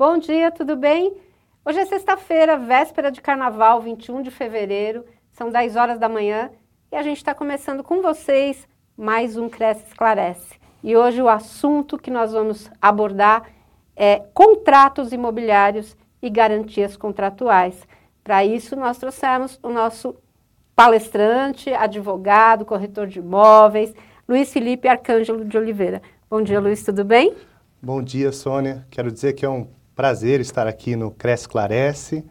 [0.00, 1.12] Bom dia, tudo bem?
[1.62, 6.50] Hoje é sexta-feira, véspera de carnaval, 21 de fevereiro, são 10 horas da manhã
[6.90, 8.66] e a gente está começando com vocês
[8.96, 10.58] mais um Cresce Esclarece.
[10.82, 13.50] E hoje o assunto que nós vamos abordar
[13.94, 17.86] é contratos imobiliários e garantias contratuais.
[18.24, 20.16] Para isso, nós trouxemos o nosso
[20.74, 23.94] palestrante, advogado, corretor de imóveis,
[24.26, 26.00] Luiz Felipe Arcângelo de Oliveira.
[26.30, 27.36] Bom dia, Luiz, tudo bem?
[27.82, 28.86] Bom dia, Sônia.
[28.90, 29.68] Quero dizer que é um
[30.00, 32.24] prazer estar aqui no Cresce Clarece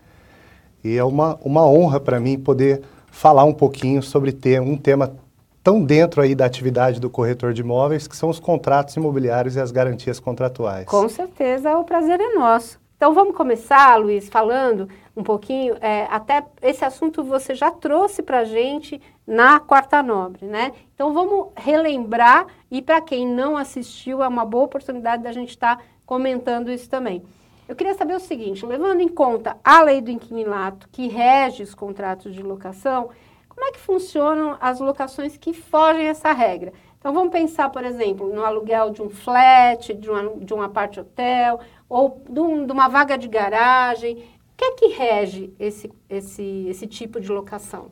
[0.84, 5.16] e é uma, uma honra para mim poder falar um pouquinho sobre ter um tema
[5.62, 9.60] tão dentro aí da atividade do corretor de imóveis, que são os contratos imobiliários e
[9.60, 10.86] as garantias contratuais.
[10.88, 12.80] Com certeza, o prazer é nosso.
[12.98, 18.40] Então vamos começar, Luiz, falando um pouquinho, é, até esse assunto você já trouxe para
[18.40, 20.72] a gente na Quarta Nobre, né?
[20.96, 25.78] Então vamos relembrar e para quem não assistiu, é uma boa oportunidade da gente estar
[25.78, 27.22] tá comentando isso também.
[27.70, 31.76] Eu queria saber o seguinte, levando em conta a lei do inquilinato que rege os
[31.76, 33.12] contratos de locação,
[33.48, 36.74] como é que funcionam as locações que fogem essa regra?
[36.98, 41.60] Então vamos pensar, por exemplo, no aluguel de um flat, de uma, de um apart-hotel,
[41.88, 44.16] ou de, um, de, uma vaga de garagem.
[44.16, 47.92] O que é que rege esse, esse, esse tipo de locação?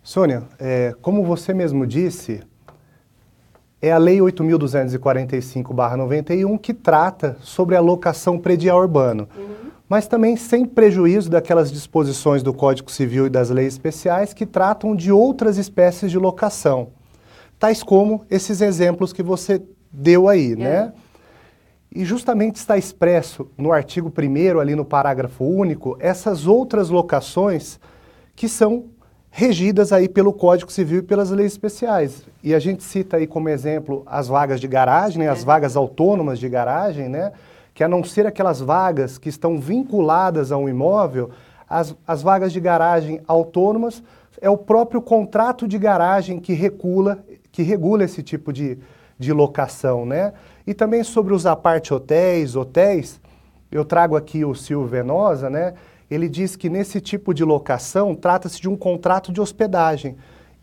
[0.00, 2.40] Sônia, é, como você mesmo disse,
[3.82, 9.70] é a Lei 8.245-91 que trata sobre a locação predial urbano, uhum.
[9.88, 14.94] mas também sem prejuízo daquelas disposições do Código Civil e das leis especiais que tratam
[14.94, 16.88] de outras espécies de locação,
[17.58, 20.56] tais como esses exemplos que você deu aí, é.
[20.56, 20.92] né?
[21.92, 27.80] E justamente está expresso no artigo 1 ali no parágrafo único, essas outras locações
[28.36, 28.84] que são
[29.30, 32.24] regidas aí pelo Código Civil e pelas leis especiais.
[32.42, 35.44] E a gente cita aí como exemplo as vagas de garagem, né, as é.
[35.44, 37.32] vagas autônomas de garagem, né,
[37.72, 41.30] que a não ser aquelas vagas que estão vinculadas a um imóvel,
[41.68, 44.02] as, as vagas de garagem autônomas
[44.40, 48.78] é o próprio contrato de garagem que regula, que regula esse tipo de,
[49.18, 50.32] de locação, né?
[50.66, 53.20] E também sobre os apart hotéis, hotéis,
[53.70, 55.74] eu trago aqui o Silvio Venosa, né?
[56.10, 60.16] Ele diz que nesse tipo de locação trata-se de um contrato de hospedagem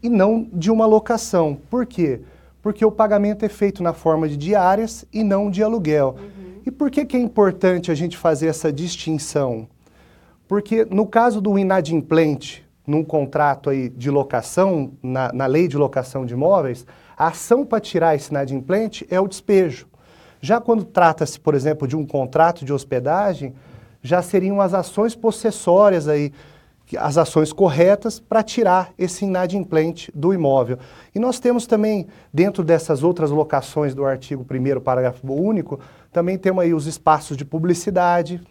[0.04, 1.58] e não de uma locação.
[1.70, 2.20] Por quê?
[2.62, 6.16] Porque o pagamento é feito na forma de diárias e não de aluguel.
[6.20, 6.62] Uhum.
[6.66, 9.68] E por que, que é importante a gente fazer essa distinção?
[10.48, 16.26] Porque no caso do inadimplente, num contrato aí de locação, na, na lei de locação
[16.26, 16.86] de imóveis,
[17.18, 19.88] a ação para tirar esse inadimplente é o despejo.
[20.40, 23.54] Já quando trata-se, por exemplo, de um contrato de hospedagem,
[24.08, 26.32] já seriam as ações possessórias aí,
[26.98, 30.80] as ações corretas para tirar esse inadimplente do imóvel.
[31.14, 35.80] E nós temos também, dentro dessas outras locações do artigo 1 parágrafo único,
[36.12, 38.42] também temos aí os espaços de publicidade,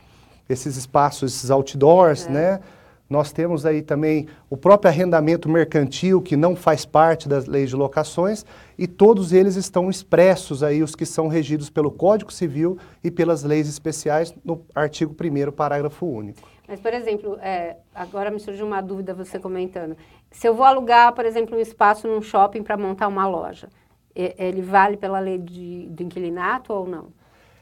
[0.48, 2.30] esses espaços, esses outdoors, é.
[2.30, 2.60] né?
[3.08, 7.76] Nós temos aí também o próprio arrendamento mercantil, que não faz parte das leis de
[7.76, 8.44] locações,
[8.76, 13.44] e todos eles estão expressos aí, os que são regidos pelo Código Civil e pelas
[13.44, 16.40] leis especiais, no artigo 1 parágrafo único.
[16.66, 19.96] Mas, por exemplo, é, agora me surgiu uma dúvida você comentando.
[20.32, 23.68] Se eu vou alugar, por exemplo, um espaço num shopping para montar uma loja,
[24.14, 27.08] ele vale pela lei de, do inquilinato ou não?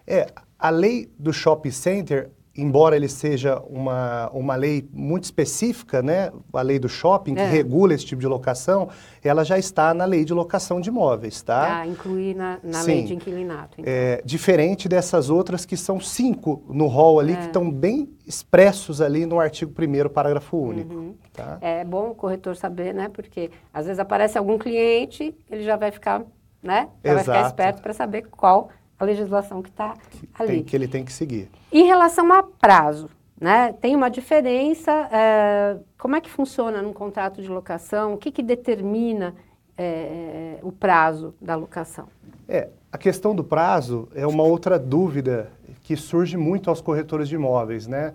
[0.06, 0.26] É,
[0.58, 6.62] a lei do shopping center embora ele seja uma, uma lei muito específica, né, a
[6.62, 7.48] lei do shopping, que é.
[7.48, 8.88] regula esse tipo de locação,
[9.22, 11.80] ela já está na lei de locação de imóveis, tá?
[11.80, 13.80] Ah, incluir na, na lei de inquilinato.
[13.80, 13.92] Então.
[13.92, 17.36] É, diferente dessas outras que são cinco no rol ali, é.
[17.36, 20.94] que estão bem expressos ali no artigo 1 parágrafo único.
[20.94, 21.14] Uhum.
[21.32, 21.58] Tá?
[21.60, 25.90] É bom o corretor saber, né, porque às vezes aparece algum cliente, ele já vai
[25.90, 26.22] ficar,
[26.62, 27.26] né, já Exato.
[27.26, 29.94] vai ficar esperto para saber qual a legislação que está
[30.34, 30.48] ali.
[30.48, 31.50] Tem, que ele tem que seguir.
[31.72, 33.10] Em relação a prazo,
[33.40, 33.72] né?
[33.80, 34.90] Tem uma diferença.
[35.12, 38.14] É, como é que funciona num contrato de locação?
[38.14, 39.34] O que, que determina
[39.76, 42.08] é, o prazo da locação?
[42.48, 45.50] É, a questão do prazo é uma outra dúvida
[45.82, 48.14] que surge muito aos corretores de imóveis, né?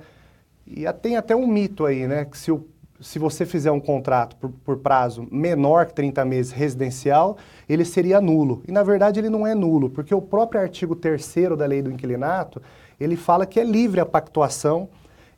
[0.65, 2.25] E tem até um mito aí, né?
[2.25, 2.65] Que se o
[3.01, 7.37] se você fizer um contrato por, por, prazo menor que 30 meses residencial,
[7.67, 8.61] ele seria nulo.
[8.67, 11.91] E na verdade ele não é nulo, porque o próprio artigo 3 da lei do
[11.91, 12.61] inquilinato,
[12.99, 14.89] ele fala que é livre a pactuação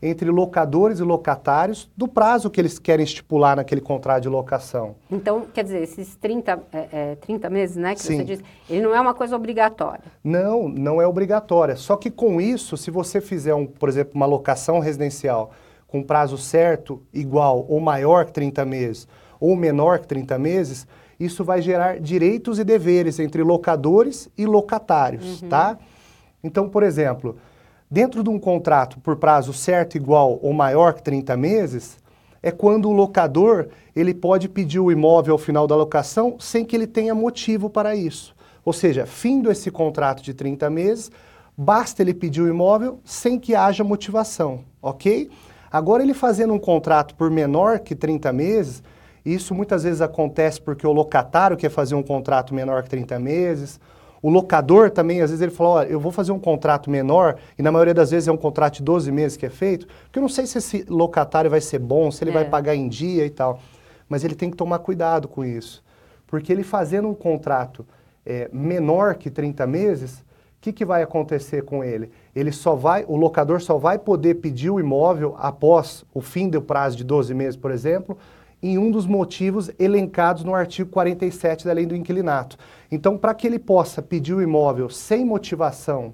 [0.02, 4.96] entre locadores e locatários do prazo que eles querem estipular naquele contrato de locação.
[5.12, 8.18] Então, quer dizer, esses 30, é, é, 30 meses, né, que Sim.
[8.18, 10.04] você disse, ele não é uma coisa obrigatória.
[10.24, 11.76] Não, não é obrigatória.
[11.76, 15.52] Só que com isso, se você fizer, um, por exemplo, uma locação residencial
[15.92, 19.08] com prazo certo, igual ou maior que 30 meses,
[19.40, 20.88] ou menor que 30 meses,
[21.20, 25.50] isso vai gerar direitos e deveres entre locadores e locatários, uhum.
[25.50, 25.78] tá?
[26.44, 27.38] Então, por exemplo,
[27.92, 31.98] Dentro de um contrato por prazo certo, igual ou maior que 30 meses,
[32.42, 36.74] é quando o locador ele pode pedir o imóvel ao final da locação sem que
[36.74, 38.34] ele tenha motivo para isso.
[38.64, 41.12] Ou seja, findo esse contrato de 30 meses,
[41.58, 45.30] basta ele pedir o imóvel sem que haja motivação, ok?
[45.72, 48.84] Agora ele fazendo um contrato por menor que 30 meses,
[49.26, 53.80] isso muitas vezes acontece porque o locatário quer fazer um contrato menor que 30 meses,
[54.22, 57.64] o locador também, às vezes ele fala, olha, eu vou fazer um contrato menor, e
[57.64, 60.22] na maioria das vezes é um contrato de 12 meses que é feito, porque eu
[60.22, 62.34] não sei se esse locatário vai ser bom, se ele é.
[62.34, 63.60] vai pagar em dia e tal.
[64.08, 65.84] Mas ele tem que tomar cuidado com isso.
[66.28, 67.86] Porque ele fazendo um contrato
[68.26, 70.24] é, menor que 30 meses,
[70.62, 72.12] que, que vai acontecer com ele?
[72.36, 76.62] Ele só vai, o locador só vai poder pedir o imóvel após o fim do
[76.62, 78.16] prazo de 12 meses, por exemplo,
[78.62, 82.58] em um dos motivos elencados no artigo 47 da Lei do Inquilinato.
[82.92, 86.14] Então, para que ele possa pedir o imóvel sem motivação,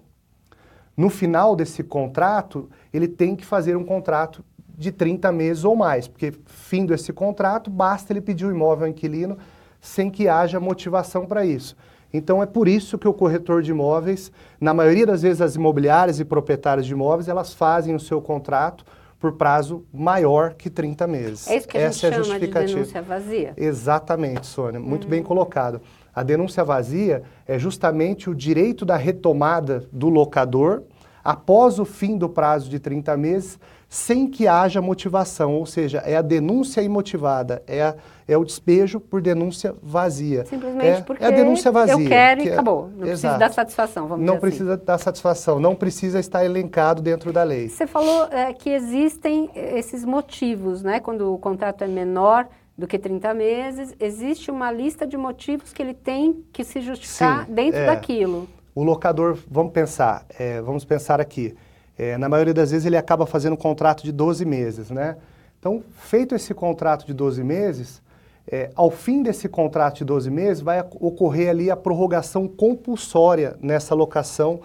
[0.95, 4.43] no final desse contrato, ele tem que fazer um contrato
[4.77, 8.91] de 30 meses ou mais, porque fim desse contrato, basta ele pedir o imóvel ao
[8.91, 9.37] inquilino
[9.81, 11.75] sem que haja motivação para isso.
[12.13, 16.19] Então é por isso que o corretor de imóveis, na maioria das vezes as imobiliárias
[16.19, 18.85] e proprietários de imóveis, elas fazem o seu contrato
[19.19, 21.47] por prazo maior que 30 meses.
[21.47, 23.53] É isso que a Essa gente é chama de denúncia vazia?
[23.57, 24.79] Exatamente, Sônia.
[24.79, 25.09] Muito uhum.
[25.09, 25.81] bem colocado.
[26.13, 30.83] A denúncia vazia é justamente o direito da retomada do locador
[31.27, 33.59] após o fim do prazo de 30 meses,
[33.89, 37.95] sem que haja motivação, ou seja, é a denúncia imotivada, é, a,
[38.25, 40.45] é o despejo por denúncia vazia.
[40.45, 42.89] Simplesmente é, porque é a denúncia vazia, eu quero e é acabou.
[42.95, 44.85] Não precisa dar satisfação, vamos Não dizer precisa assim.
[44.85, 47.67] dar satisfação, não precisa estar elencado dentro da lei.
[47.67, 51.01] Você falou é, que existem esses motivos, né?
[51.01, 52.47] Quando o contrato é menor
[52.77, 57.45] do que 30 meses, existe uma lista de motivos que ele tem que se justificar
[57.45, 57.85] Sim, dentro é.
[57.87, 58.47] daquilo
[58.77, 61.55] o locador, vamos pensar, é, vamos pensar aqui,
[61.97, 65.17] é, na maioria das vezes ele acaba fazendo um contrato de 12 meses, né?
[65.57, 68.03] Então, feito esse contrato de 12 meses,
[68.47, 73.95] é, ao fim desse contrato de 12 meses, vai ocorrer ali a prorrogação compulsória nessa
[73.95, 74.59] locação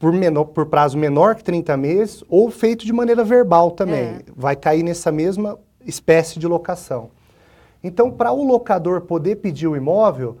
[0.00, 4.04] por, menor, por prazo menor que 30 meses ou feito de maneira verbal também.
[4.04, 4.18] É.
[4.34, 5.56] Vai cair nessa mesma
[5.86, 7.10] espécie de locação.
[7.84, 10.38] Então, para o locador poder pedir o imóvel,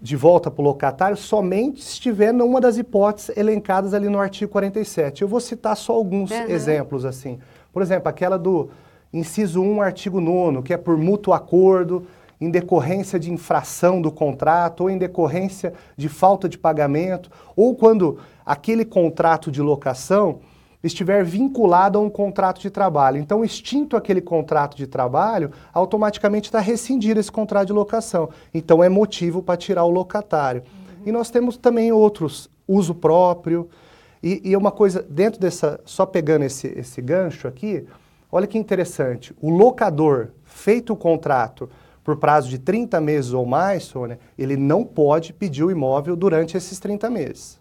[0.00, 4.52] de volta para o locatário somente se estiver numa das hipóteses elencadas ali no artigo
[4.52, 5.22] 47.
[5.22, 6.48] Eu vou citar só alguns uhum.
[6.48, 7.38] exemplos assim.
[7.72, 8.68] Por exemplo, aquela do
[9.12, 12.06] inciso 1, artigo 9, que é por mútuo acordo,
[12.40, 18.18] em decorrência de infração do contrato, ou em decorrência de falta de pagamento, ou quando
[18.44, 20.40] aquele contrato de locação
[20.82, 23.18] estiver vinculado a um contrato de trabalho.
[23.18, 28.28] Então, extinto aquele contrato de trabalho, automaticamente está rescindido esse contrato de locação.
[28.52, 30.62] Então, é motivo para tirar o locatário.
[30.62, 31.02] Uhum.
[31.06, 33.68] E nós temos também outros, uso próprio.
[34.22, 37.86] E, e uma coisa, dentro dessa, só pegando esse, esse gancho aqui,
[38.30, 39.34] olha que interessante.
[39.40, 41.68] O locador, feito o contrato
[42.02, 46.56] por prazo de 30 meses ou mais, Sônia, ele não pode pedir o imóvel durante
[46.56, 47.58] esses 30 meses.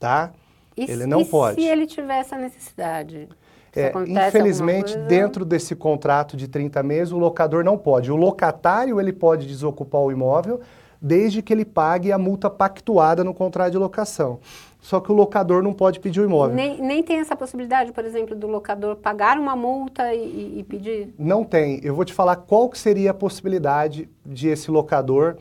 [0.00, 0.32] Tá?
[0.76, 1.60] E, ele não e pode.
[1.60, 3.28] se ele tiver essa necessidade?
[3.74, 8.12] É, infelizmente, dentro desse contrato de 30 meses, o locador não pode.
[8.12, 10.60] O locatário ele pode desocupar o imóvel
[11.00, 14.38] desde que ele pague a multa pactuada no contrato de locação.
[14.80, 16.54] Só que o locador não pode pedir o imóvel.
[16.54, 21.12] Nem, nem tem essa possibilidade, por exemplo, do locador pagar uma multa e, e pedir?
[21.18, 21.80] Não tem.
[21.82, 25.36] Eu vou te falar qual que seria a possibilidade de esse locador.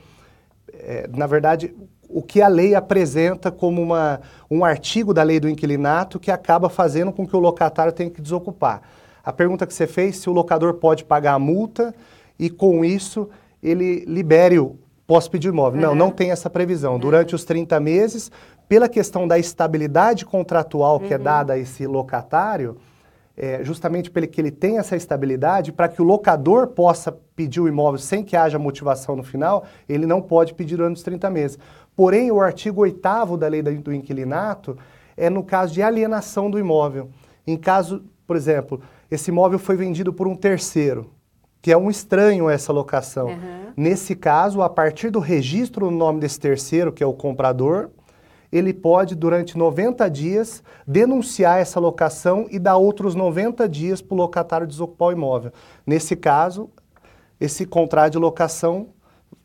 [0.74, 1.76] É, na verdade,
[2.14, 6.70] o que a lei apresenta como uma, um artigo da lei do inquilinato que acaba
[6.70, 8.82] fazendo com que o locatário tenha que desocupar.
[9.24, 11.94] A pergunta que você fez, se o locador pode pagar a multa
[12.40, 13.30] e com isso
[13.62, 14.76] ele libere o
[15.06, 15.82] posso pedir imóvel.
[15.82, 15.88] Uhum.
[15.88, 16.94] Não, não tem essa previsão.
[16.94, 17.00] Uhum.
[17.00, 18.32] Durante os 30 meses,
[18.70, 21.22] pela questão da estabilidade contratual que é uhum.
[21.22, 22.78] é dada a esse locatário,
[23.36, 27.68] é, justamente pelo que ele tem essa estabilidade, para que o locador possa pedir o
[27.68, 31.60] imóvel sem que haja motivação no final, ele não pode pedir durante os 30 meses.
[31.96, 34.78] Porém, o artigo 8 da lei do inquilinato
[35.18, 37.10] é no caso de alienação do imóvel.
[37.46, 41.12] Em caso, por exemplo, esse imóvel foi vendido por um terceiro,
[41.62, 43.28] que é um estranho essa locação.
[43.28, 43.74] Uhum.
[43.76, 47.90] Nesse caso, a partir do registro no nome desse terceiro, que é o comprador,
[48.52, 54.18] ele pode, durante 90 dias, denunciar essa locação e dar outros 90 dias para o
[54.18, 55.52] locatário desocupar o imóvel.
[55.86, 56.70] Nesse caso,
[57.40, 58.90] esse contrato de locação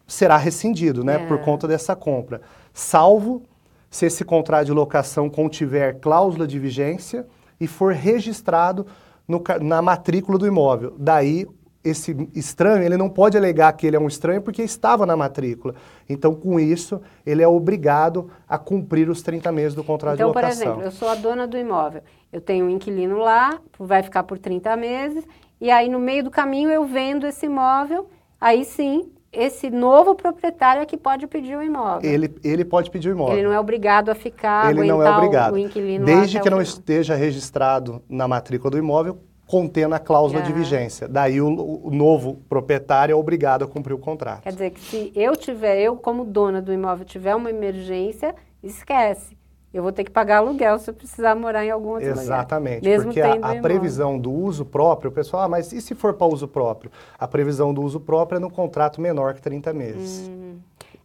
[0.07, 1.27] será rescindido, né, é.
[1.27, 2.41] por conta dessa compra.
[2.73, 3.43] Salvo
[3.91, 7.27] se esse contrato de locação contiver cláusula de vigência
[7.59, 8.87] e for registrado
[9.27, 10.95] no, na matrícula do imóvel.
[10.99, 11.47] Daí,
[11.83, 15.75] esse estranho, ele não pode alegar que ele é um estranho porque estava na matrícula.
[16.09, 20.37] Então, com isso, ele é obrigado a cumprir os 30 meses do contrato então, de
[20.37, 20.63] locação.
[20.63, 24.03] Então, por exemplo, eu sou a dona do imóvel, eu tenho um inquilino lá, vai
[24.03, 25.25] ficar por 30 meses,
[25.61, 28.09] e aí no meio do caminho eu vendo esse imóvel,
[28.41, 32.11] aí sim, esse novo proprietário é que pode pedir o imóvel.
[32.11, 33.37] Ele, ele pode pedir o imóvel.
[33.37, 35.55] Ele não é obrigado a ficar, ele não é obrigado.
[35.55, 36.63] o inquilino Desde que não final.
[36.63, 41.07] esteja registrado na matrícula do imóvel, contendo a cláusula de vigência.
[41.07, 41.49] Daí o,
[41.85, 44.43] o, novo proprietário é obrigado a cumprir o contrato.
[44.43, 49.37] Quer dizer que se eu tiver, eu como dona do imóvel tiver uma emergência, esquece.
[49.73, 53.05] Eu vou ter que pagar aluguel se eu precisar morar em algum outro Exatamente, lugar.
[53.05, 56.27] porque a, a previsão do uso próprio, o pessoal, ah, mas e se for para
[56.27, 56.91] uso próprio?
[57.19, 60.29] A previsão do uso próprio é no contrato menor que 30 meses.
[60.29, 60.57] Hum.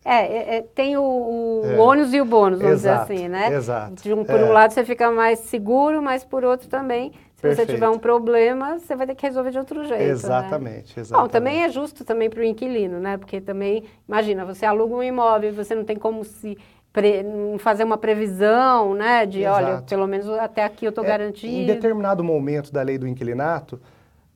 [0.03, 1.77] É, é, tem o, o é.
[1.77, 3.53] ônus e o bônus, vamos exato, dizer assim, né?
[3.53, 4.01] Exato.
[4.01, 4.51] De um, por um é.
[4.51, 7.67] lado você fica mais seguro, mas por outro também, se Perfeito.
[7.67, 10.01] você tiver um problema, você vai ter que resolver de outro jeito.
[10.01, 11.01] Exatamente, né?
[11.01, 11.11] exatamente.
[11.11, 13.17] Bom, também é justo também para o inquilino, né?
[13.17, 16.57] Porque também, imagina, você aluga um imóvel, você não tem como se
[16.93, 17.23] Pre,
[17.59, 19.55] fazer uma previsão, né, de Exato.
[19.55, 21.53] olha, pelo menos até aqui eu estou é, garantido.
[21.53, 23.79] Em determinado momento da lei do inquilinato,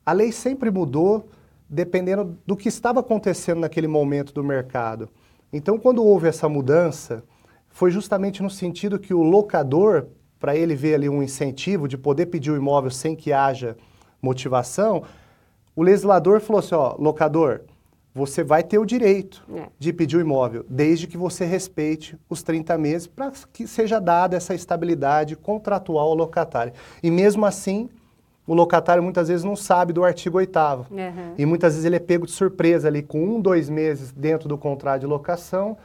[0.06, 1.28] a lei sempre mudou
[1.70, 5.10] dependendo do que estava acontecendo naquele momento do mercado.
[5.52, 7.24] Então, quando houve essa mudança,
[7.70, 10.08] foi justamente no sentido que o locador,
[10.40, 13.76] para ele ver ali um incentivo de poder pedir o imóvel sem que haja
[14.22, 15.04] motivação,
[15.76, 17.62] o legislador falou assim, ó, locador,
[18.16, 19.68] você vai ter o direito é.
[19.78, 24.38] de pedir o imóvel, desde que você respeite os 30 meses para que seja dada
[24.38, 26.72] essa estabilidade contratual ao locatário.
[27.04, 27.90] E mesmo assim,
[28.48, 30.88] o locatário muitas vezes não sabe do artigo 8 uhum.
[31.38, 34.58] E muitas vezes ele é pego de surpresa ali com um, dois meses dentro do
[34.58, 35.78] contrato de locação.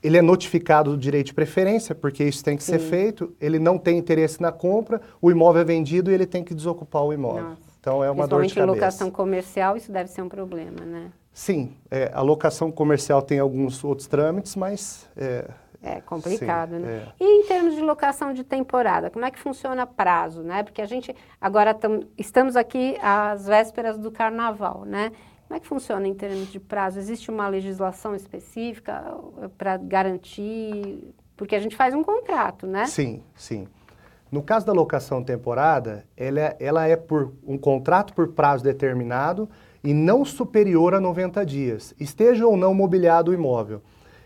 [0.00, 2.74] Ele é notificado do direito de preferência, porque isso tem que Sim.
[2.74, 3.34] ser feito.
[3.40, 7.02] Ele não tem interesse na compra, o imóvel é vendido e ele tem que desocupar
[7.02, 7.42] o imóvel.
[7.42, 7.65] Nossa.
[7.86, 8.72] Então é uma dor de cabeça.
[8.72, 11.12] em locação comercial isso deve ser um problema, né?
[11.32, 15.08] Sim, é, a locação comercial tem alguns outros trâmites, mas...
[15.16, 15.48] É,
[15.80, 17.06] é complicado, sim, né?
[17.20, 17.24] É.
[17.24, 20.64] E em termos de locação de temporada, como é que funciona prazo, né?
[20.64, 25.12] Porque a gente agora tam, estamos aqui às vésperas do carnaval, né?
[25.46, 26.98] Como é que funciona em termos de prazo?
[26.98, 29.16] Existe uma legislação específica
[29.56, 31.14] para garantir?
[31.36, 32.86] Porque a gente faz um contrato, né?
[32.86, 33.68] Sim, sim.
[34.30, 39.48] No caso da locação temporada, ela é, ela é por um contrato por prazo determinado
[39.84, 43.80] e não superior a 90 dias, esteja ou não mobiliado o imóvel.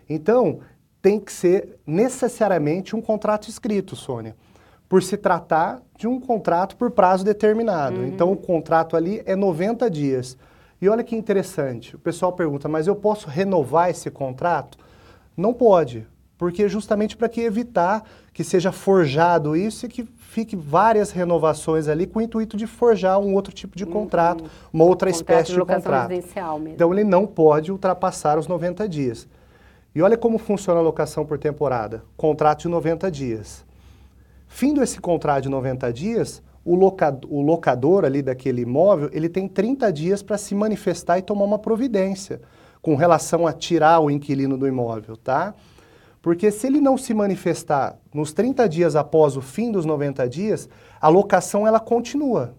[0.09, 0.61] Então,
[1.02, 4.35] tem que ser necessariamente um contrato escrito, Sônia,
[4.88, 8.00] por se tratar de um contrato por prazo determinado.
[8.00, 8.07] Uhum.
[8.07, 10.37] Então, o contrato ali é 90 dias.
[10.80, 14.78] E olha que interessante, o pessoal pergunta, mas eu posso renovar esse contrato?
[15.37, 16.07] Não pode,
[16.40, 22.06] porque justamente para que evitar que seja forjado isso e que fique várias renovações ali
[22.06, 25.64] com o intuito de forjar um outro tipo de contrato, uma outra espécie de, de
[25.66, 26.11] contrato.
[26.70, 29.28] Então ele não pode ultrapassar os 90 dias.
[29.94, 32.02] E olha como funciona a locação por temporada.
[32.16, 33.62] Contrato de 90 dias.
[34.49, 39.47] Findo esse contrato de 90 dias, o locador, o locador ali daquele imóvel, ele tem
[39.47, 42.40] 30 dias para se manifestar e tomar uma providência
[42.80, 45.54] com relação a tirar o inquilino do imóvel, tá?
[46.23, 50.69] Porque se ele não se manifestar nos 30 dias após o fim dos 90 dias,
[51.00, 52.55] a locação ela continua.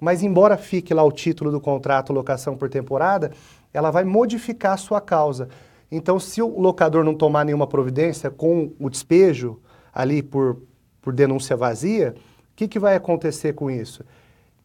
[0.00, 3.32] Mas embora fique lá o título do contrato locação por temporada,
[3.72, 5.48] ela vai modificar a sua causa.
[5.90, 9.60] Então, se o locador não tomar nenhuma providência com o despejo
[9.92, 10.62] ali por,
[11.00, 12.14] por denúncia vazia,
[12.52, 14.04] o que, que vai acontecer com isso?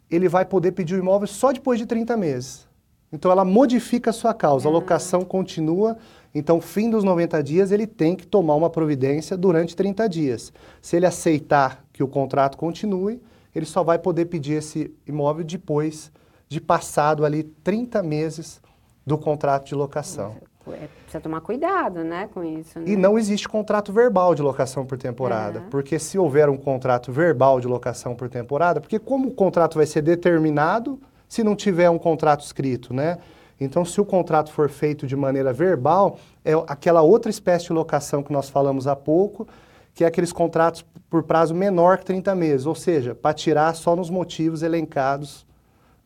[0.09, 2.67] Ele vai poder pedir o imóvel só depois de 30 meses.
[3.11, 5.97] Então, ela modifica a sua causa, a locação continua
[6.33, 10.53] então, fim dos 90 dias, ele tem que tomar uma providência durante 30 dias.
[10.81, 13.21] Se ele aceitar que o contrato continue,
[13.53, 16.11] ele só vai poder pedir esse imóvel depois
[16.47, 18.61] de passado ali 30 meses
[19.05, 20.35] do contrato de locação.
[20.67, 22.79] É, precisa tomar cuidado, né, com isso.
[22.79, 22.91] Né?
[22.91, 27.59] E não existe contrato verbal de locação por temporada, porque se houver um contrato verbal
[27.59, 31.97] de locação por temporada, porque como o contrato vai ser determinado se não tiver um
[31.97, 33.17] contrato escrito, né?
[33.59, 38.23] Então, se o contrato for feito de maneira verbal, é aquela outra espécie de locação
[38.23, 39.47] que nós falamos há pouco,
[39.93, 43.95] que é aqueles contratos por prazo menor que 30 meses, ou seja, para tirar só
[43.95, 45.45] nos motivos elencados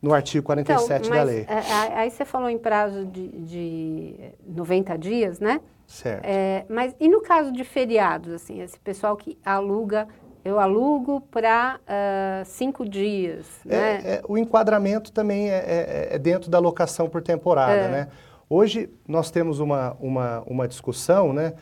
[0.01, 1.45] no artigo 47 então, da lei.
[1.47, 5.61] É, é, aí você falou em prazo de, de 90 dias, né?
[5.87, 6.25] Certo.
[6.25, 10.07] É, mas e no caso de feriados, assim, esse pessoal que aluga
[10.43, 13.45] eu alugo para uh, cinco dias.
[13.65, 14.01] É, né?
[14.03, 17.73] É, o enquadramento também é, é, é, dentro da locação por temporada.
[17.73, 17.91] É.
[17.91, 18.07] Né?
[18.49, 21.53] Hoje nós temos uma, uma, uma discussão, né?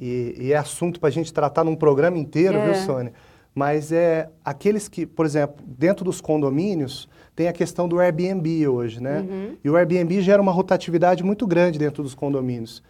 [0.00, 2.74] e, e é assunto para a gente tratar num programa inteiro, viu, é.
[2.74, 3.12] Sônia?
[3.54, 9.02] Mas é aqueles que, por exemplo, dentro dos condomínios, tem a questão do Airbnb hoje,
[9.02, 9.20] né?
[9.20, 9.56] Uhum.
[9.62, 12.82] E o Airbnb gera uma rotatividade muito grande dentro dos condomínios.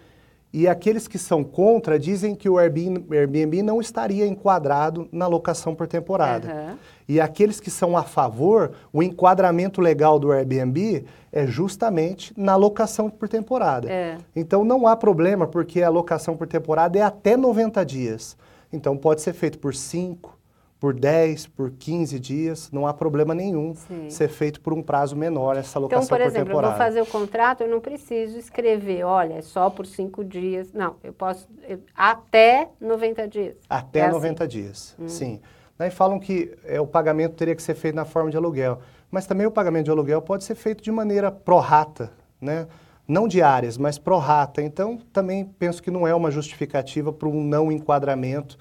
[0.53, 5.87] E aqueles que são contra dizem que o Airbnb não estaria enquadrado na locação por
[5.87, 6.49] temporada.
[6.49, 6.77] Uhum.
[7.09, 13.09] E aqueles que são a favor, o enquadramento legal do Airbnb é justamente na locação
[13.09, 13.91] por temporada.
[13.91, 14.17] É.
[14.35, 18.37] Então não há problema, porque a locação por temporada é até 90 dias.
[18.73, 20.37] Então pode ser feito por 5,
[20.81, 24.09] por 10, por 15 dias, não há problema nenhum Sim.
[24.09, 27.03] ser feito por um prazo menor essa locação Então, por exemplo, por eu vou fazer
[27.03, 30.73] o contrato, eu não preciso escrever, olha, é só por 5 dias.
[30.73, 33.57] Não, eu posso eu, até 90 dias.
[33.69, 34.51] Até é 90 assim.
[34.51, 35.07] dias, hum.
[35.07, 35.41] sim.
[35.77, 39.27] Daí falam que é, o pagamento teria que ser feito na forma de aluguel, mas
[39.27, 42.11] também o pagamento de aluguel pode ser feito de maneira pró-rata,
[42.41, 42.67] né?
[43.07, 44.63] Não diárias, mas pró-rata.
[44.63, 48.57] Então, também penso que não é uma justificativa para um não enquadramento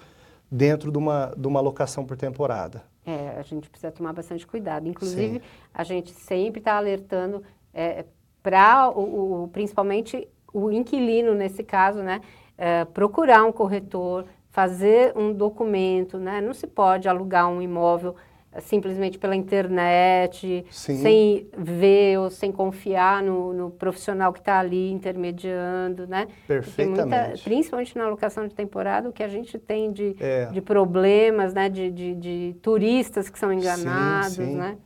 [0.52, 2.84] dentro de uma, de uma locação por temporada.
[3.06, 4.88] É, a gente precisa tomar bastante cuidado.
[4.88, 5.46] Inclusive, Sim.
[5.74, 8.06] a gente sempre está alertando é,
[8.42, 12.22] para, o, o, principalmente, o inquilino, nesse caso, né,
[12.58, 16.42] é, procurar um corretor, fazer um documento, né?
[16.42, 18.16] Não se pode alugar um imóvel
[18.62, 20.98] simplesmente pela internet, Sim.
[20.98, 26.28] sem ver ou sem confiar no, no profissional que está ali intermediando, né?
[26.48, 27.28] Perfeitamente.
[27.28, 30.48] Muita, principalmente na locação de temporada, o que a gente tem de, é.
[30.48, 31.70] de problemas, né?
[31.70, 34.56] De, de, de, turistas que são enganados, sim, sim.
[34.56, 34.78] né?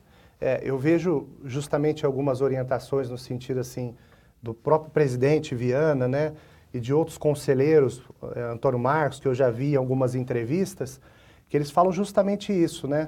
[0.41, 3.95] É, eu vejo justamente algumas orientações no sentido assim
[4.41, 6.33] do próprio presidente Viana, né?
[6.73, 8.03] E de outros conselheiros,
[8.35, 10.99] é, Antônio Marcos, que eu já vi em algumas entrevistas,
[11.47, 13.07] que eles falam justamente isso, né?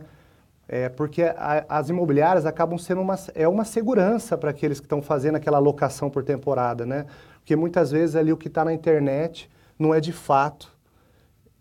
[0.68, 5.02] É, porque a, as imobiliárias acabam sendo uma, é uma segurança para aqueles que estão
[5.02, 7.06] fazendo aquela locação por temporada, né?
[7.40, 10.74] Porque muitas vezes ali o que está na internet não é de fato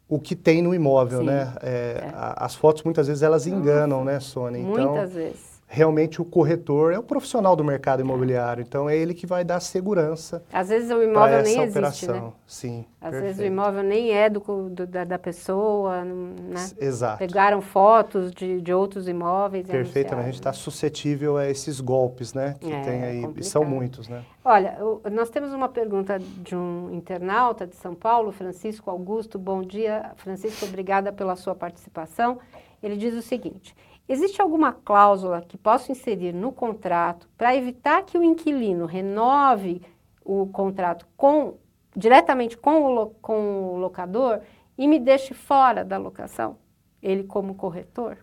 [0.09, 1.53] o que tem no imóvel, Sim, né?
[1.63, 1.69] É,
[2.03, 2.11] é.
[2.15, 4.61] A, as fotos muitas vezes elas enganam, né, Sônia?
[4.61, 9.15] Então, muitas vezes realmente o corretor é o profissional do mercado imobiliário, então é ele
[9.15, 10.45] que vai dar segurança.
[10.53, 12.15] Às vezes o imóvel nem existe, operação.
[12.15, 12.33] né?
[12.47, 12.85] Sim.
[13.01, 13.23] Às perfeito.
[13.23, 16.71] vezes o imóvel nem é do, do da, da, pessoa, né?
[16.81, 17.19] Exato.
[17.19, 19.67] Pegaram fotos de, de outros imóveis.
[19.67, 22.57] Perfeitamente, a gente está suscetível a esses golpes, né?
[22.61, 23.41] Que é, tem aí, complicado.
[23.41, 24.25] e são muitos, né?
[24.45, 24.79] Olha,
[25.11, 29.39] nós temos uma pergunta de um internauta de São Paulo, Francisco Augusto.
[29.39, 32.39] Bom dia, Francisco, obrigada pela sua participação.
[32.83, 33.75] Ele diz o seguinte:
[34.09, 39.81] Existe alguma cláusula que possa inserir no contrato para evitar que o inquilino renove
[40.23, 41.55] o contrato com,
[41.97, 44.41] diretamente com o, com o locador
[44.77, 46.59] e me deixe fora da locação?
[47.03, 48.19] Ele como corretor?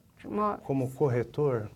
[0.63, 1.69] Como corretor?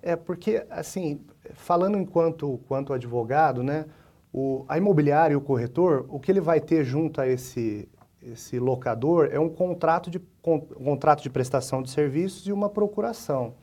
[0.00, 1.20] É porque, assim,
[1.54, 3.86] falando enquanto, enquanto advogado, né,
[4.32, 7.88] o, a imobiliária e o corretor, o que ele vai ter junto a esse,
[8.32, 13.54] esse locador é um contrato de, um contrato de prestação de serviços e uma procuração.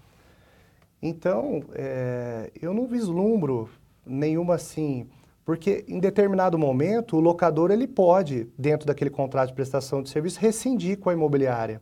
[1.02, 3.70] Então, é, eu não vislumbro
[4.06, 5.08] nenhuma assim,
[5.44, 10.40] porque em determinado momento o locador ele pode, dentro daquele contrato de prestação de serviço,
[10.40, 11.82] rescindir com a imobiliária.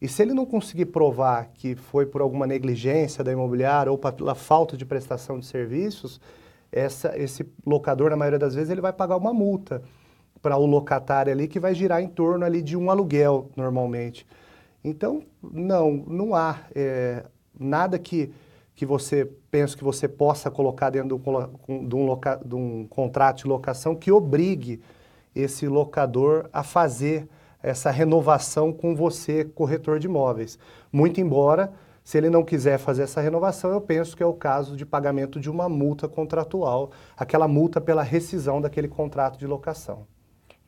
[0.00, 4.34] E se ele não conseguir provar que foi por alguma negligência da imobiliária ou pela
[4.34, 6.20] falta de prestação de serviços,
[6.72, 9.80] essa, esse locador, na maioria das vezes, ele vai pagar uma multa
[10.42, 14.26] para o locatário ali que vai girar em torno ali de um aluguel normalmente.
[14.84, 17.24] Então, não, não há é,
[17.58, 18.32] nada que,
[18.74, 23.46] que você pense que você possa colocar dentro de um, loca, de um contrato de
[23.46, 24.82] locação que obrigue
[25.34, 27.28] esse locador a fazer
[27.62, 30.58] essa renovação com você, corretor de imóveis.
[30.92, 34.76] Muito embora, se ele não quiser fazer essa renovação, eu penso que é o caso
[34.76, 40.06] de pagamento de uma multa contratual, aquela multa pela rescisão daquele contrato de locação.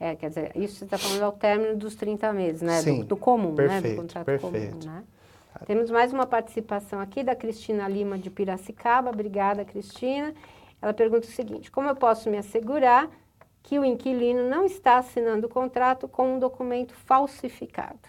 [0.05, 2.83] É, quer dizer, isso você está falando ao término dos 30 meses, né?
[2.83, 3.95] Sim, do, do comum, perfeito, né?
[3.95, 4.77] Do contrato perfeito.
[4.77, 5.05] comum, né?
[5.64, 9.09] Temos mais uma participação aqui da Cristina Lima de Piracicaba.
[9.09, 10.35] Obrigada, Cristina.
[10.83, 13.09] Ela pergunta o seguinte: como eu posso me assegurar
[13.62, 18.07] que o inquilino não está assinando o contrato com um documento falsificado?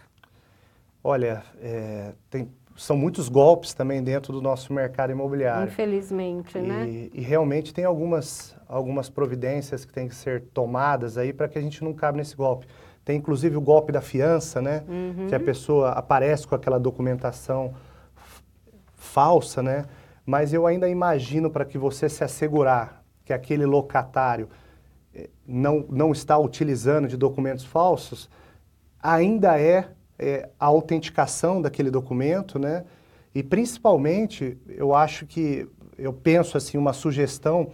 [1.02, 5.70] Olha, é, tem são muitos golpes também dentro do nosso mercado imobiliário.
[5.72, 7.10] Infelizmente, e, né?
[7.14, 11.62] E realmente tem algumas, algumas providências que têm que ser tomadas aí para que a
[11.62, 12.68] gente não cabe nesse golpe.
[13.06, 14.84] Tem inclusive o golpe da fiança, né?
[14.88, 15.28] Uhum.
[15.28, 17.74] Que a pessoa aparece com aquela documentação
[18.96, 19.86] falsa, né?
[20.26, 24.50] Mas eu ainda imagino para que você se assegurar que aquele locatário
[25.14, 28.30] eh, não, não está utilizando de documentos falsos,
[29.02, 32.84] ainda é é, a autenticação daquele documento, né?
[33.34, 37.70] E principalmente, eu acho que, eu penso assim, uma sugestão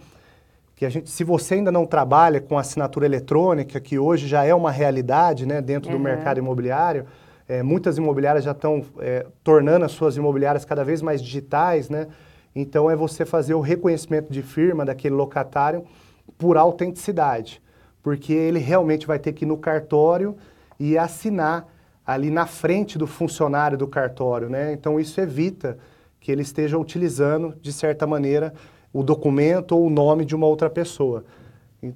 [0.74, 4.54] que a gente, se você ainda não trabalha com assinatura eletrônica, que hoje já é
[4.54, 5.98] uma realidade, né, dentro uhum.
[5.98, 7.06] do mercado imobiliário,
[7.48, 12.06] É, muitas imobiliárias já estão é, tornando as suas imobiliárias cada vez mais digitais, né?
[12.54, 15.84] Então é você fazer o reconhecimento de firma daquele locatário
[16.38, 17.60] por autenticidade,
[18.00, 20.36] porque ele realmente vai ter que ir no cartório
[20.78, 21.66] e assinar
[22.06, 24.72] ali na frente do funcionário do cartório, né?
[24.72, 25.78] Então isso evita
[26.20, 28.52] que ele esteja utilizando, de certa maneira,
[28.92, 31.24] o documento ou o nome de uma outra pessoa.
[31.82, 31.92] E,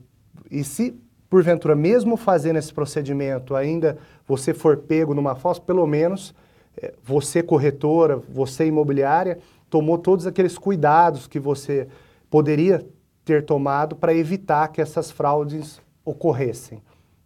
[0.51, 6.35] e se, porventura, mesmo fazendo esse procedimento, ainda você for pego numa falsa, pelo menos
[6.77, 9.39] é, você corretora, você imobiliária,
[9.71, 11.89] tomou todos aqueles cuidados que você
[12.31, 12.87] poderia
[13.25, 16.81] ter tomado para evitar que essas fraudes ocorressem.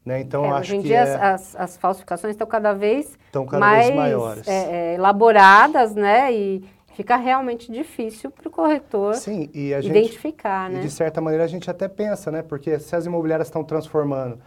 [0.05, 0.21] Né?
[0.21, 1.23] Então, é, acho hoje em que dia é...
[1.23, 4.49] as, as, falsificações estão cada vez, estão cada mais vez maiores.
[4.49, 6.33] É, é, elaboradas, né?
[6.33, 10.81] E fica realmente difícil para o corretor Sim, e a identificar, gente, né?
[10.81, 12.43] E de certa maneira a gente até pensa, né?
[12.43, 14.39] Porque se as imobiliárias estão transformando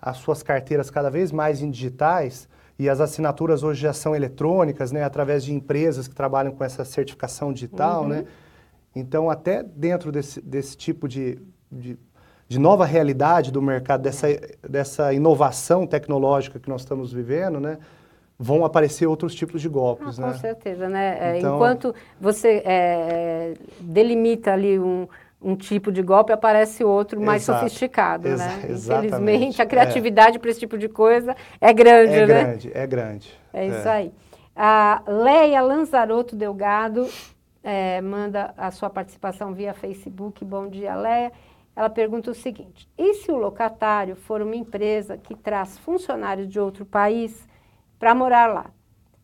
[0.00, 4.92] as suas carteiras cada vez mais em digitais e as assinaturas hoje já são eletrônicas,
[4.92, 5.02] né?
[5.02, 8.08] Através de empresas que trabalham com essa certificação digital, Uhum.
[8.08, 8.24] né?
[8.94, 11.38] Então, até dentro desse, desse tipo de,
[11.70, 11.98] de,
[12.50, 14.26] de nova realidade do mercado, dessa,
[14.68, 17.78] dessa inovação tecnológica que nós estamos vivendo, né?
[18.36, 20.32] Vão aparecer outros tipos de Ah, golpes, com né?
[20.34, 21.16] certeza, né?
[21.20, 25.06] É, Então- Enquanto você é, delimita ali um,
[25.40, 27.60] um tipo de golpe, aparece outro mais Exato.
[27.60, 28.64] sofisticado, Exa- né?
[28.68, 29.06] exatamente.
[29.14, 29.68] Infelizmente, a É.
[29.68, 32.26] criatividade para esse tipo de coisa é grande, É né?
[32.26, 33.40] grande, é grande.
[33.52, 34.12] É isso aí.
[34.56, 37.06] A Leia Lanzaroto Delgado
[37.62, 40.44] eh, manda a sua participação via Facebook.
[40.44, 41.30] Bom dia, Leia.
[41.74, 46.60] Ela pergunta o seguinte: e se o locatário for uma empresa que traz funcionários de
[46.60, 47.48] outro país
[47.98, 48.70] para morar lá?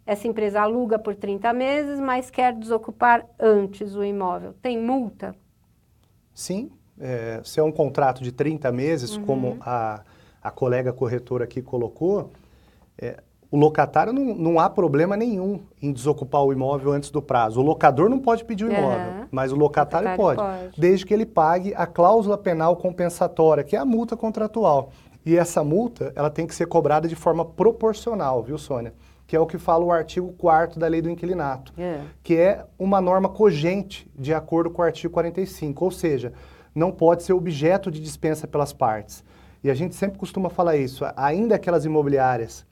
[0.06, 4.54] Essa empresa aluga por 30 meses, mas quer desocupar antes o imóvel.
[4.62, 5.34] Tem multa?
[6.34, 9.24] Sim, é, se é um contrato de 30 meses, Uhum.
[9.24, 10.04] como a,
[10.42, 12.32] a colega corretora aqui colocou,
[12.98, 17.60] é, o locatário não, não há problema nenhum em desocupar o imóvel antes do prazo.
[17.60, 19.28] O locador não pode pedir o imóvel, Aham.
[19.30, 20.80] mas o locatário, locatário pode, pode.
[20.80, 24.90] desde que ele pague a cláusula penal compensatória, que é a multa contratual.
[25.24, 28.92] E essa multa, ela tem que ser cobrada de forma proporcional, viu, Sônia?
[29.26, 32.00] Que é o que fala o artigo 4 da Lei do Inquilinato É.
[32.22, 36.32] que é uma norma cogente de acordo com o artigo 45, ou seja,
[36.74, 39.24] não pode ser objeto de dispensa pelas partes.
[39.64, 42.64] E a gente sempre costuma falar isso, ainda aquelas imobiliárias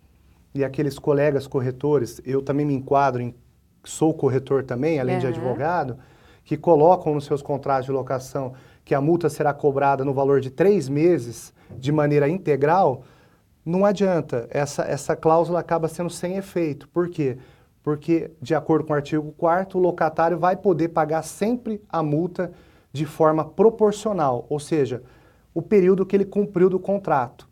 [0.54, 3.34] e aqueles colegas corretores, eu também me enquadro em
[3.82, 5.34] sou corretor também, além de Aham.
[5.34, 5.98] advogado,
[6.44, 10.50] que colocam nos seus contratos de locação que a multa será cobrada no valor de
[10.50, 13.02] três meses de maneira integral,
[13.64, 16.86] não adianta, essa, essa cláusula acaba sendo sem efeito.
[16.88, 17.38] Por quê?
[17.82, 22.52] Porque, de acordo com o artigo 4 o locatário vai poder pagar sempre a multa
[22.92, 25.02] de forma proporcional, ou seja,
[25.54, 27.48] o período que ele cumpriu do contrato.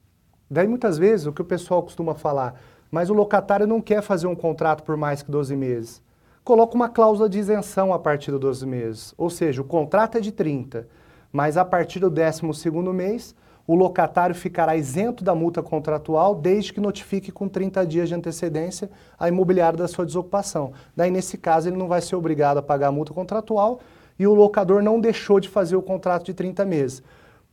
[0.51, 2.61] Daí, muitas vezes, o que o pessoal costuma falar,
[2.93, 6.03] mas o locatário não quer fazer um contrato por mais que 12 meses.
[6.45, 10.21] Coloca uma cláusula de isenção a partir dos 12 meses, ou seja, o contrato é
[10.21, 10.87] de 30,
[11.33, 13.35] mas a partir do 12º mês,
[13.67, 18.91] o locatário ficará isento da multa contratual desde que notifique com 30 dias de antecedência
[19.19, 20.73] a imobiliária da sua desocupação.
[20.95, 23.81] Daí, nesse caso, ele não vai ser obrigado a pagar a multa contratual
[24.19, 27.03] e o locador não deixou de fazer o contrato de 30 meses.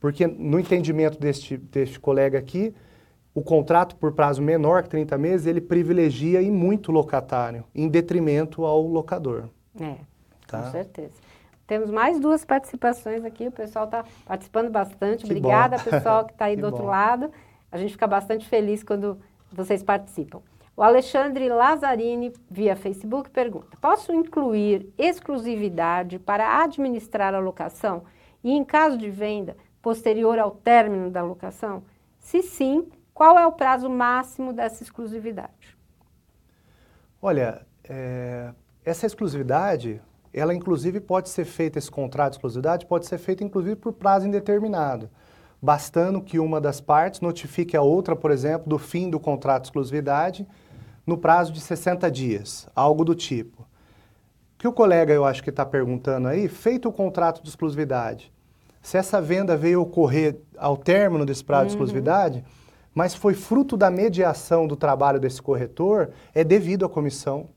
[0.00, 2.74] Porque, no entendimento deste, deste colega aqui,
[3.34, 7.88] o contrato por prazo menor que 30 meses, ele privilegia e muito o locatário, em
[7.88, 9.48] detrimento ao locador.
[9.80, 9.96] É,
[10.46, 10.62] Tá.
[10.64, 11.12] com certeza.
[11.66, 15.18] Temos mais duas participações aqui, o pessoal está participando bastante.
[15.24, 15.84] Que Obrigada, bom.
[15.84, 16.88] pessoal que está aí Que do outro bom.
[16.90, 17.30] lado.
[17.70, 19.16] A gente fica bastante feliz quando
[19.52, 20.40] vocês participam.
[20.76, 28.02] O Alexandre Lazzarini, via Facebook, pergunta: Posso incluir exclusividade para administrar a locação
[28.42, 31.84] e, em caso de venda, posterior ao término da locação?
[32.18, 32.88] Se sim,
[33.20, 35.76] qual é o prazo máximo dessa exclusividade?
[37.20, 38.50] Olha, é,
[38.82, 40.00] essa exclusividade,
[40.32, 44.26] ela inclusive pode ser feita, esse contrato de exclusividade pode ser feito inclusive por prazo
[44.26, 45.10] indeterminado,
[45.60, 49.68] bastando que uma das partes notifique a outra, por exemplo, do fim do contrato de
[49.68, 50.48] exclusividade
[51.06, 53.60] no prazo de 60 dias, algo do tipo.
[53.60, 53.66] O
[54.60, 58.32] que o colega, eu acho que está perguntando aí, feito o contrato de exclusividade,
[58.80, 62.42] se essa venda veio ocorrer ao término desse prazo de exclusividade,
[62.94, 67.48] mas foi fruto da mediação do trabalho desse corretor, é devido à comissão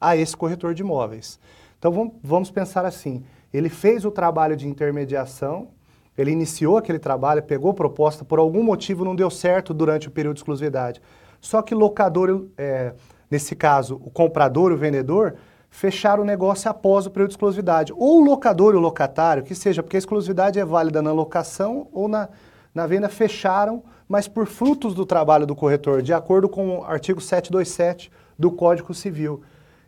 [0.00, 1.38] a esse corretor de imóveis.
[1.78, 5.68] Então vamos, pensar assim: ele fez o trabalho de intermediação,
[6.16, 10.34] ele iniciou aquele trabalho, pegou proposta, por algum motivo não deu certo durante o período
[10.34, 11.00] de exclusividade.
[11.40, 12.94] Só que locador, é,
[13.30, 15.36] nesse caso, o comprador e o vendedor,
[15.70, 17.92] fecharam o negócio após o período de exclusividade.
[17.92, 21.86] Ou o locador e o locatário, que seja, porque a exclusividade é válida na locação
[21.92, 22.28] ou na,
[22.74, 27.20] na venda fecharam, mas por frutos do trabalho do corretor, de acordo com o artigo
[27.20, 29.42] 727 do Código Civil.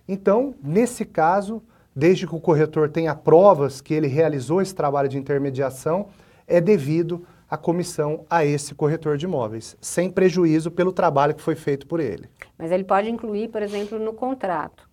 [0.06, 1.62] Então, nesse caso,
[1.94, 6.08] desde que o corretor tenha provas que ele realizou esse trabalho de intermediação,
[6.46, 11.56] é devido a comissão a esse corretor de imóveis, sem prejuízo pelo trabalho que foi
[11.56, 12.28] feito por ele.
[12.56, 14.88] Mas ele pode incluir, por exemplo, no contrato,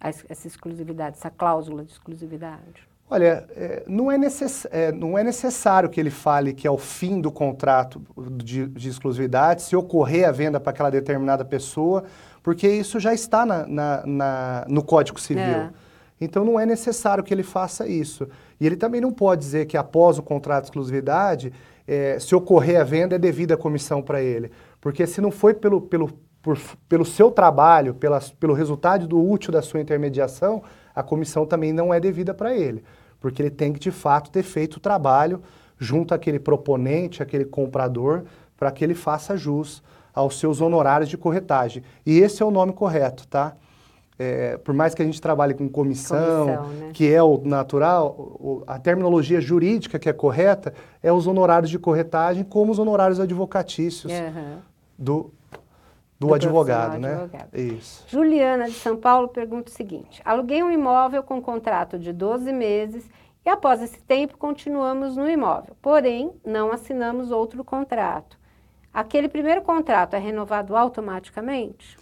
[0.00, 2.91] essa exclusividade, essa cláusula de exclusividade?
[3.12, 6.78] Olha, é, não, é necess, é, não é necessário que ele fale que é o
[6.78, 8.00] fim do contrato
[8.42, 12.04] de, de exclusividade, se ocorrer a venda para aquela determinada pessoa,
[12.42, 15.44] porque isso já está na, na, na no Código Civil.
[15.44, 15.70] É.
[16.18, 18.26] Então não é necessário que ele faça isso.
[18.58, 21.52] E ele também não pode dizer que após o contrato de exclusividade,
[21.86, 24.50] é, se ocorrer a venda, é devida a comissão para ele.
[24.80, 26.08] Porque se não foi pelo, pelo,
[26.40, 27.94] por, pelo seu trabalho,
[28.40, 30.62] pelo resultado do útil da sua intermediação,
[30.94, 32.82] a comissão também não é devida para ele
[33.22, 35.40] porque ele tem que de fato ter feito o trabalho
[35.78, 38.24] junto àquele proponente, aquele comprador,
[38.56, 39.82] para que ele faça jus
[40.14, 41.82] aos seus honorários de corretagem.
[42.04, 43.54] E esse é o nome correto, tá?
[44.18, 46.90] É, por mais que a gente trabalhe com comissão, comissão né?
[46.92, 52.44] que é o natural, a terminologia jurídica que é correta é os honorários de corretagem
[52.44, 54.58] como os honorários advocatícios uhum.
[54.98, 55.32] do,
[56.22, 57.14] do, do advogado, né?
[57.14, 57.58] Advogado.
[57.58, 58.04] Isso.
[58.08, 63.10] Juliana de São Paulo pergunta o seguinte: aluguei um imóvel com contrato de 12 meses
[63.44, 68.38] e após esse tempo continuamos no imóvel, porém não assinamos outro contrato.
[68.94, 71.96] Aquele primeiro contrato é renovado automaticamente?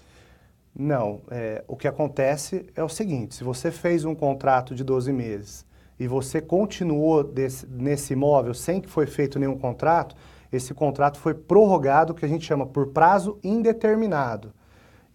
[0.76, 1.22] Não.
[1.30, 5.64] É, o que acontece é o seguinte: se você fez um contrato de 12 meses
[5.98, 10.14] e você continuou desse, nesse imóvel sem que foi feito nenhum contrato,
[10.52, 14.52] esse contrato foi prorrogado, que a gente chama por prazo indeterminado.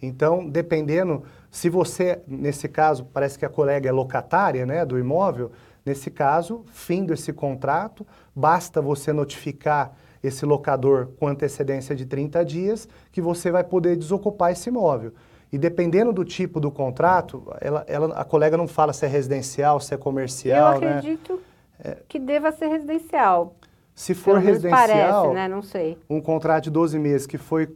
[0.01, 5.51] Então, dependendo, se você, nesse caso, parece que a colega é locatária né, do imóvel,
[5.85, 12.89] nesse caso, fim desse contrato, basta você notificar esse locador com antecedência de 30 dias
[13.11, 15.13] que você vai poder desocupar esse imóvel.
[15.51, 19.79] E dependendo do tipo do contrato, ela, ela, a colega não fala se é residencial,
[19.79, 20.75] se é comercial.
[20.75, 20.97] Eu né?
[20.97, 21.39] acredito
[21.83, 21.97] né?
[22.07, 23.55] que deva ser residencial.
[23.95, 25.47] Se for residencial, parece, né?
[25.47, 25.97] Não sei.
[26.09, 27.73] um contrato de 12 meses que foi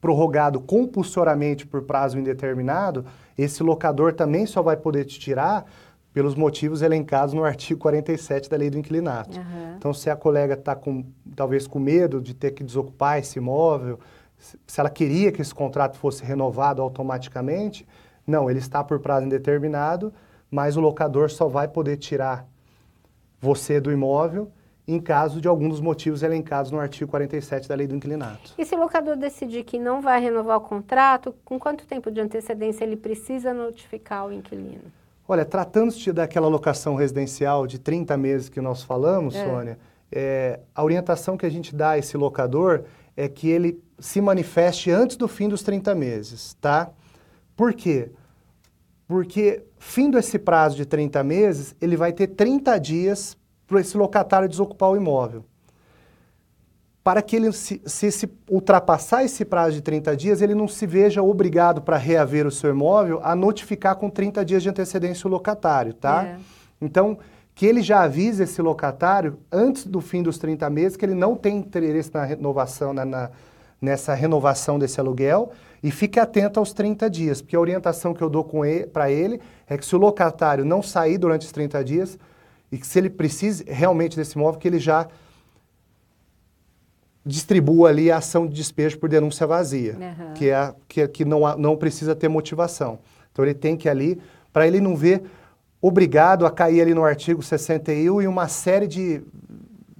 [0.00, 3.04] prorrogado compulsoriamente por prazo indeterminado,
[3.38, 5.64] esse locador também só vai poder te tirar
[6.12, 9.38] pelos motivos elencados no artigo 47 da Lei do Inquilinato.
[9.38, 9.74] Uhum.
[9.78, 11.04] Então, se a colega está com,
[11.36, 14.00] talvez com medo de ter que desocupar esse imóvel,
[14.36, 17.86] se ela queria que esse contrato fosse renovado automaticamente,
[18.26, 20.12] não, ele está por prazo indeterminado,
[20.50, 22.44] mas o locador só vai poder tirar
[23.40, 24.50] você do imóvel
[24.94, 28.54] em caso de algum dos motivos elencados no artigo 47 da Lei do Inquilinato.
[28.58, 32.20] E se o locador decidir que não vai renovar o contrato, com quanto tempo de
[32.20, 34.92] antecedência ele precisa notificar o inquilino?
[35.28, 39.44] Olha, tratando-se daquela locação residencial de 30 meses que nós falamos, é.
[39.44, 39.78] Sônia,
[40.10, 42.82] é, a orientação que a gente dá a esse locador
[43.16, 46.90] é que ele se manifeste antes do fim dos 30 meses, tá?
[47.54, 48.10] Por quê?
[49.06, 53.36] Porque, findo esse prazo de 30 meses, ele vai ter 30 dias
[53.70, 55.44] para esse locatário desocupar o imóvel.
[57.02, 60.86] Para que ele, se, se, se, ultrapassar esse prazo de 30 dias, ele não se
[60.86, 65.30] veja obrigado para reaver o seu imóvel a notificar com 30 dias de antecedência o
[65.30, 66.24] locatário, tá?
[66.24, 66.36] É.
[66.80, 67.16] Então,
[67.54, 71.36] que ele já avise esse locatário antes do fim dos 30 meses que ele não
[71.36, 73.30] tem interesse na renovação, na, na
[73.80, 75.52] nessa renovação desse aluguel
[75.82, 78.46] e fique atento aos 30 dias, porque a orientação que eu dou
[78.92, 82.18] para ele é que se o locatário não sair durante os 30 dias,
[82.70, 85.08] e que se ele precisa realmente desse imóvel, que ele já
[87.24, 90.34] distribua ali a ação de despejo por denúncia vazia, uhum.
[90.34, 92.98] que é que, que não, não precisa ter motivação.
[93.32, 94.20] Então ele tem que ali,
[94.52, 95.22] para ele não ver
[95.80, 99.22] obrigado a cair ali no artigo 61 e uma série de,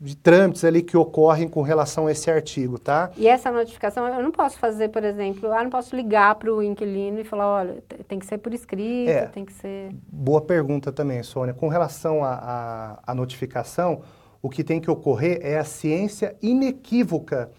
[0.00, 3.10] de trâmites ali que ocorrem com relação a esse artigo, tá?
[3.18, 6.62] E essa notificação eu não posso fazer, por exemplo, eu não posso ligar para o
[6.62, 9.94] inquilino e falar, olha, tem que ser por escrito, é, tem que ser...
[10.10, 11.52] Boa pergunta também, Sônia.
[11.52, 14.00] Com relação à notificação,
[14.40, 17.50] o que tem que ocorrer é a ciência inequívoca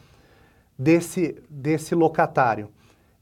[0.78, 2.70] desse, desse locatário.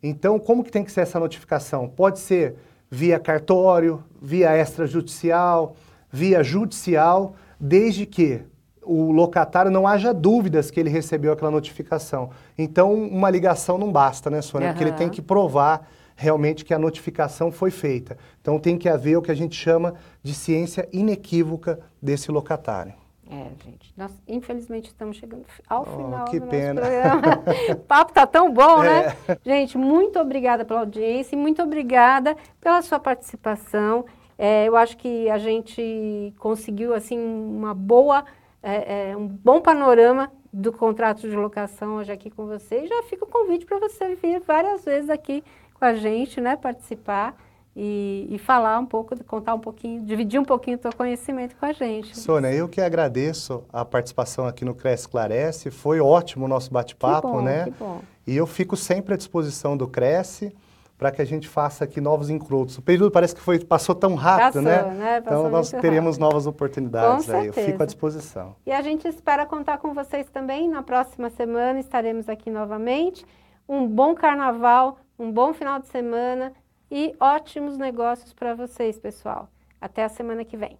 [0.02, 1.90] Então, como que tem que ser essa notificação?
[1.90, 2.56] Pode ser
[2.90, 5.76] via cartório, via extrajudicial,
[6.10, 8.44] via judicial, desde que
[8.90, 12.32] o locatário não haja dúvidas que ele recebeu aquela notificação.
[12.58, 14.70] Então, uma ligação não basta, né, Sônia?
[14.70, 14.74] Uhum.
[14.74, 18.18] Porque ele tem que provar realmente que a notificação foi feita.
[18.42, 22.94] Então, tem que haver o que a gente chama de ciência inequívoca desse locatário.
[23.32, 23.94] É, gente.
[23.96, 26.82] Nós, infelizmente, estamos chegando ao oh, final que do pena.
[26.82, 27.44] programa.
[27.74, 29.16] o papo tá tão bom, né?
[29.28, 29.32] é.
[29.32, 29.38] né?
[29.46, 34.04] Gente, muito obrigada pela audiência e muito obrigada pela sua participação.
[34.36, 38.26] É, eu acho que a gente conseguiu, assim, uma boa
[38.62, 42.84] é, é, um bom panorama do contrato de locação hoje aqui com você.
[42.84, 45.44] E já fica o convite para você vir várias vezes aqui
[45.74, 47.36] com a gente, né, participar
[47.76, 51.66] e, e, falar um pouco, contar um pouquinho, dividir um pouquinho do seu conhecimento com
[51.66, 52.18] a gente.
[52.18, 57.42] Sônia, eu que agradeço a participação aqui no Cresce Esclarece, foi ótimo o nosso bate-papo,
[57.42, 57.66] né?
[57.66, 58.02] Que bom.
[58.28, 60.54] E eu fico sempre à disposição do Cresce
[61.00, 62.78] para que a gente faça aqui novos encontros.
[62.78, 64.84] O período parece que foi, passou tão rápido, passou, né?
[64.84, 65.22] né?
[65.22, 66.20] Passou então nós teremos rápido.
[66.20, 67.48] novas oportunidades Com aí.
[67.48, 67.72] Eu certeza.
[67.72, 68.56] fico à disposição.
[68.66, 70.68] E a gente espera contar com vocês também.
[70.68, 73.26] Na próxima semana estaremos aqui novamente.
[73.68, 76.52] Um bom carnaval, um bom final de semana
[76.92, 79.48] e ótimos negócios para vocês, pessoal.
[79.80, 80.78] Até a semana que vem.